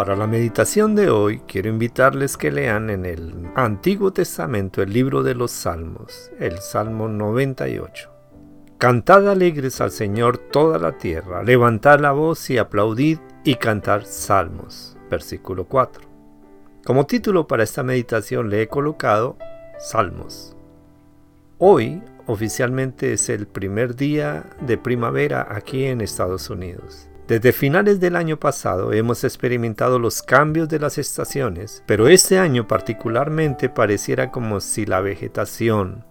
Para 0.00 0.16
la 0.16 0.26
meditación 0.26 0.94
de 0.94 1.10
hoy 1.10 1.42
quiero 1.46 1.68
invitarles 1.68 2.38
que 2.38 2.50
lean 2.50 2.88
en 2.88 3.04
el 3.04 3.50
Antiguo 3.54 4.14
Testamento 4.14 4.80
el 4.80 4.94
libro 4.94 5.22
de 5.22 5.34
los 5.34 5.50
Salmos, 5.50 6.30
el 6.38 6.58
Salmo 6.60 7.06
98. 7.06 8.10
Cantad 8.78 9.28
alegres 9.28 9.78
al 9.82 9.90
Señor 9.90 10.38
toda 10.38 10.78
la 10.78 10.96
tierra, 10.96 11.42
levantad 11.42 12.00
la 12.00 12.12
voz 12.12 12.48
y 12.48 12.56
aplaudid 12.56 13.18
y 13.44 13.56
cantar 13.56 14.06
salmos. 14.06 14.96
Versículo 15.10 15.66
4. 15.66 16.02
Como 16.82 17.04
título 17.04 17.46
para 17.46 17.64
esta 17.64 17.82
meditación 17.82 18.48
le 18.48 18.62
he 18.62 18.68
colocado 18.68 19.36
Salmos. 19.78 20.56
Hoy 21.58 22.02
oficialmente 22.26 23.12
es 23.12 23.28
el 23.28 23.46
primer 23.46 23.96
día 23.96 24.46
de 24.62 24.78
primavera 24.78 25.46
aquí 25.50 25.84
en 25.84 26.00
Estados 26.00 26.48
Unidos. 26.48 27.10
Desde 27.30 27.52
finales 27.52 28.00
del 28.00 28.16
año 28.16 28.38
pasado 28.38 28.92
hemos 28.92 29.22
experimentado 29.22 30.00
los 30.00 30.20
cambios 30.20 30.68
de 30.68 30.80
las 30.80 30.98
estaciones, 30.98 31.84
pero 31.86 32.08
este 32.08 32.40
año 32.40 32.66
particularmente 32.66 33.68
pareciera 33.68 34.32
como 34.32 34.58
si 34.58 34.84
la 34.84 35.00
vegetación, 35.00 36.04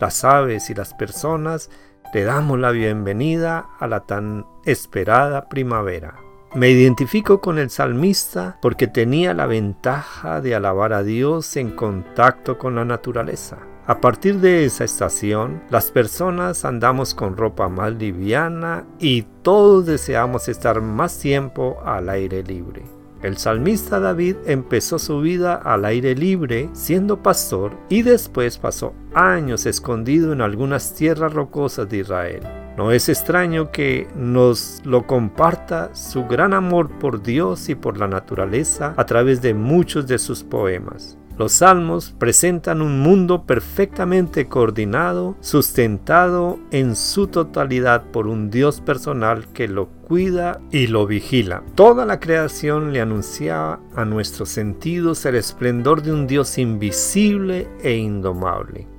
las 0.00 0.24
aves 0.24 0.70
y 0.70 0.74
las 0.74 0.94
personas 0.94 1.68
le 2.14 2.24
damos 2.24 2.58
la 2.58 2.70
bienvenida 2.70 3.66
a 3.80 3.86
la 3.86 4.06
tan 4.06 4.46
esperada 4.64 5.50
primavera. 5.50 6.14
Me 6.54 6.70
identifico 6.70 7.42
con 7.42 7.58
el 7.58 7.68
salmista 7.68 8.56
porque 8.62 8.86
tenía 8.86 9.34
la 9.34 9.44
ventaja 9.44 10.40
de 10.40 10.54
alabar 10.54 10.94
a 10.94 11.02
Dios 11.02 11.54
en 11.58 11.72
contacto 11.72 12.56
con 12.56 12.76
la 12.76 12.86
naturaleza. 12.86 13.58
A 13.84 14.00
partir 14.00 14.38
de 14.38 14.64
esa 14.64 14.84
estación, 14.84 15.60
las 15.68 15.90
personas 15.90 16.64
andamos 16.64 17.16
con 17.16 17.36
ropa 17.36 17.68
más 17.68 17.92
liviana 17.92 18.84
y 19.00 19.22
todos 19.42 19.86
deseamos 19.86 20.48
estar 20.48 20.80
más 20.80 21.18
tiempo 21.18 21.78
al 21.84 22.08
aire 22.08 22.44
libre. 22.44 22.84
El 23.22 23.38
salmista 23.38 23.98
David 23.98 24.36
empezó 24.46 25.00
su 25.00 25.20
vida 25.20 25.56
al 25.56 25.84
aire 25.84 26.14
libre 26.14 26.70
siendo 26.74 27.24
pastor 27.24 27.72
y 27.88 28.02
después 28.02 28.56
pasó 28.56 28.94
años 29.14 29.66
escondido 29.66 30.32
en 30.32 30.42
algunas 30.42 30.94
tierras 30.94 31.32
rocosas 31.32 31.88
de 31.88 31.98
Israel. 31.98 32.42
No 32.76 32.92
es 32.92 33.08
extraño 33.08 33.72
que 33.72 34.06
nos 34.16 34.80
lo 34.84 35.08
comparta 35.08 35.92
su 35.92 36.26
gran 36.26 36.54
amor 36.54 36.88
por 36.88 37.20
Dios 37.20 37.68
y 37.68 37.74
por 37.74 37.98
la 37.98 38.06
naturaleza 38.06 38.94
a 38.96 39.06
través 39.06 39.42
de 39.42 39.54
muchos 39.54 40.06
de 40.06 40.18
sus 40.18 40.44
poemas. 40.44 41.18
Los 41.38 41.52
salmos 41.52 42.14
presentan 42.18 42.82
un 42.82 43.00
mundo 43.00 43.44
perfectamente 43.44 44.46
coordinado, 44.48 45.36
sustentado 45.40 46.58
en 46.70 46.94
su 46.94 47.26
totalidad 47.26 48.04
por 48.12 48.26
un 48.26 48.50
Dios 48.50 48.80
personal 48.80 49.46
que 49.52 49.66
lo 49.66 49.88
cuida 49.88 50.60
y 50.70 50.88
lo 50.88 51.06
vigila. 51.06 51.62
Toda 51.74 52.04
la 52.04 52.20
creación 52.20 52.92
le 52.92 53.00
anunciaba 53.00 53.80
a 53.96 54.04
nuestros 54.04 54.50
sentidos 54.50 55.24
el 55.24 55.36
esplendor 55.36 56.02
de 56.02 56.12
un 56.12 56.26
Dios 56.26 56.58
invisible 56.58 57.68
e 57.82 57.96
indomable. 57.96 58.91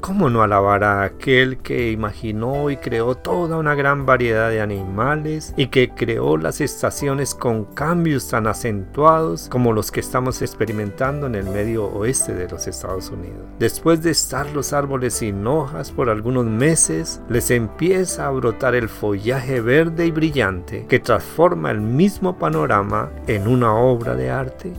¿Cómo 0.00 0.30
no 0.30 0.42
alabar 0.42 0.82
a 0.82 1.02
aquel 1.02 1.58
que 1.58 1.90
imaginó 1.90 2.70
y 2.70 2.78
creó 2.78 3.14
toda 3.14 3.58
una 3.58 3.74
gran 3.74 4.06
variedad 4.06 4.48
de 4.48 4.62
animales 4.62 5.52
y 5.56 5.66
que 5.66 5.90
creó 5.90 6.38
las 6.38 6.60
estaciones 6.62 7.34
con 7.34 7.64
cambios 7.64 8.28
tan 8.28 8.46
acentuados 8.46 9.48
como 9.50 9.72
los 9.72 9.90
que 9.90 10.00
estamos 10.00 10.40
experimentando 10.40 11.26
en 11.26 11.34
el 11.34 11.44
medio 11.44 11.84
oeste 11.84 12.34
de 12.34 12.48
los 12.48 12.66
Estados 12.66 13.10
Unidos? 13.10 13.42
Después 13.58 14.02
de 14.02 14.10
estar 14.10 14.50
los 14.50 14.72
árboles 14.72 15.14
sin 15.14 15.46
hojas 15.46 15.90
por 15.90 16.08
algunos 16.08 16.46
meses, 16.46 17.20
les 17.28 17.50
empieza 17.50 18.26
a 18.26 18.30
brotar 18.30 18.74
el 18.74 18.88
follaje 18.88 19.60
verde 19.60 20.06
y 20.06 20.10
brillante 20.10 20.86
que 20.88 20.98
transforma 20.98 21.70
el 21.70 21.80
mismo 21.80 22.38
panorama 22.38 23.10
en 23.26 23.46
una 23.46 23.74
obra 23.74 24.16
de 24.16 24.30
arte. 24.30 24.72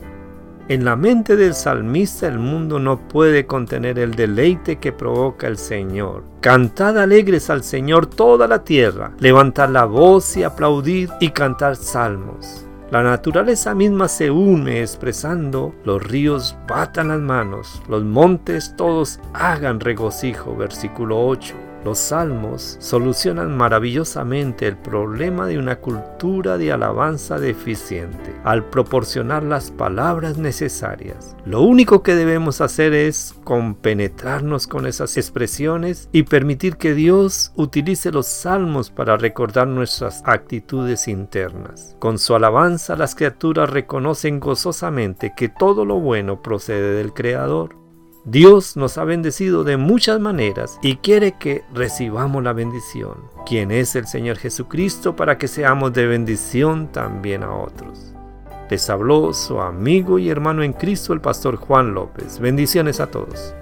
En 0.68 0.84
la 0.84 0.94
mente 0.94 1.36
del 1.36 1.54
salmista 1.54 2.28
el 2.28 2.38
mundo 2.38 2.78
no 2.78 2.96
puede 3.08 3.46
contener 3.46 3.98
el 3.98 4.14
deleite 4.14 4.76
que 4.76 4.92
provoca 4.92 5.48
el 5.48 5.58
Señor. 5.58 6.22
Cantad 6.40 6.98
alegres 6.98 7.50
al 7.50 7.64
Señor 7.64 8.06
toda 8.06 8.46
la 8.46 8.62
tierra, 8.62 9.12
levantad 9.18 9.68
la 9.70 9.86
voz 9.86 10.36
y 10.36 10.44
aplaudid 10.44 11.10
y 11.18 11.30
cantar 11.30 11.74
salmos. 11.74 12.64
La 12.92 13.02
naturaleza 13.02 13.74
misma 13.74 14.06
se 14.06 14.30
une 14.30 14.82
expresando, 14.82 15.74
los 15.84 16.00
ríos 16.00 16.56
batan 16.68 17.08
las 17.08 17.20
manos, 17.20 17.82
los 17.88 18.04
montes 18.04 18.74
todos 18.76 19.18
hagan 19.34 19.80
regocijo, 19.80 20.54
versículo 20.54 21.26
8. 21.26 21.54
Los 21.84 21.98
salmos 21.98 22.76
solucionan 22.78 23.56
maravillosamente 23.56 24.68
el 24.68 24.76
problema 24.76 25.46
de 25.46 25.58
una 25.58 25.76
cultura 25.76 26.56
de 26.56 26.70
alabanza 26.70 27.38
deficiente 27.38 28.31
al 28.44 28.64
proporcionar 28.64 29.42
las 29.42 29.70
palabras 29.70 30.38
necesarias. 30.38 31.36
Lo 31.44 31.62
único 31.62 32.02
que 32.02 32.14
debemos 32.14 32.60
hacer 32.60 32.94
es 32.94 33.34
compenetrarnos 33.44 34.66
con 34.66 34.86
esas 34.86 35.16
expresiones 35.16 36.08
y 36.12 36.24
permitir 36.24 36.76
que 36.76 36.94
Dios 36.94 37.52
utilice 37.56 38.12
los 38.12 38.26
salmos 38.26 38.90
para 38.90 39.16
recordar 39.16 39.66
nuestras 39.68 40.22
actitudes 40.26 41.08
internas. 41.08 41.96
Con 41.98 42.18
su 42.18 42.34
alabanza 42.34 42.96
las 42.96 43.14
criaturas 43.14 43.70
reconocen 43.70 44.40
gozosamente 44.40 45.32
que 45.36 45.48
todo 45.48 45.84
lo 45.84 46.00
bueno 46.00 46.42
procede 46.42 46.94
del 46.96 47.12
Creador 47.12 47.82
Dios 48.24 48.76
nos 48.76 48.98
ha 48.98 49.04
bendecido 49.04 49.64
de 49.64 49.76
muchas 49.76 50.20
maneras 50.20 50.78
y 50.80 50.96
quiere 50.96 51.32
que 51.32 51.64
recibamos 51.74 52.44
la 52.44 52.52
bendición, 52.52 53.16
quien 53.44 53.72
es 53.72 53.96
el 53.96 54.06
Señor 54.06 54.36
Jesucristo, 54.36 55.16
para 55.16 55.38
que 55.38 55.48
seamos 55.48 55.92
de 55.92 56.06
bendición 56.06 56.92
también 56.92 57.42
a 57.42 57.52
otros. 57.52 58.11
Les 58.72 58.88
habló 58.88 59.34
su 59.34 59.60
amigo 59.60 60.18
y 60.18 60.30
hermano 60.30 60.62
en 60.62 60.72
Cristo, 60.72 61.12
el 61.12 61.20
pastor 61.20 61.56
Juan 61.56 61.92
López. 61.92 62.38
Bendiciones 62.38 63.00
a 63.00 63.10
todos. 63.10 63.54